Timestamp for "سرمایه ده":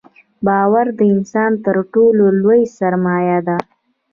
2.77-3.57